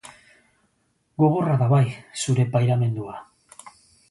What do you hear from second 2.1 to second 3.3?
zure pairamendua.